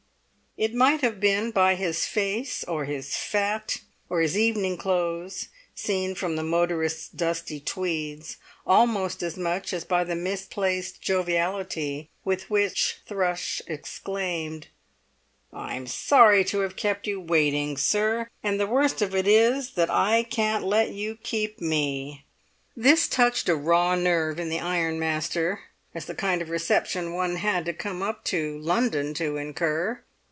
It 0.57 0.73
might 0.75 0.99
have 0.99 1.21
been 1.21 1.51
by 1.51 1.75
his 1.75 2.05
face, 2.05 2.65
or 2.65 2.83
his 2.83 3.15
fat, 3.15 3.77
or 4.09 4.19
his 4.19 4.37
evening 4.37 4.75
clothes 4.75 5.47
seen 5.73 6.13
from 6.13 6.35
the 6.35 6.43
motorist's 6.43 7.07
dusty 7.07 7.61
tweeds, 7.61 8.35
almost 8.67 9.23
as 9.23 9.37
much 9.37 9.71
as 9.71 9.85
by 9.85 10.03
the 10.03 10.13
misplaced 10.13 11.01
joviality 11.01 12.09
with 12.25 12.49
which 12.49 12.97
Thrush 13.07 13.61
exclaimed: 13.65 14.67
"I'm 15.53 15.87
sorry 15.87 16.43
to 16.43 16.59
have 16.59 16.75
kept 16.75 17.07
you 17.07 17.21
waiting, 17.21 17.77
sir, 17.77 18.27
and 18.43 18.59
the 18.59 18.67
worst 18.67 19.01
of 19.01 19.15
it 19.15 19.29
is 19.29 19.71
that 19.75 19.89
I 19.89 20.21
can't 20.23 20.65
let 20.65 20.89
you 20.89 21.15
keep 21.23 21.61
me!" 21.61 22.25
This 22.75 23.07
touched 23.07 23.47
a 23.47 23.55
raw 23.55 23.95
nerve 23.95 24.37
in 24.37 24.49
the 24.49 24.59
ironmaster, 24.59 25.61
as 25.95 26.07
the 26.07 26.13
kind 26.13 26.41
of 26.41 26.49
reception 26.49 27.13
one 27.13 27.37
had 27.37 27.63
to 27.67 27.73
come 27.73 28.01
up 28.03 28.25
to 28.25 28.59
London 28.59 29.13
to 29.13 29.37
incur. 29.37 30.03